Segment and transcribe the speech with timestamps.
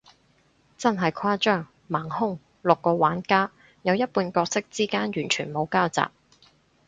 [0.79, 3.51] 真係誇張，盲兇，六個玩家，
[3.83, 6.01] 有一半角色之間完全冇交集，